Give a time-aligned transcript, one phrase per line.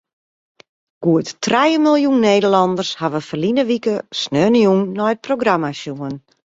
[1.07, 6.15] Goed trije miljoen Nederlanners hawwe ferline wike sneontejûn nei it programma sjoen.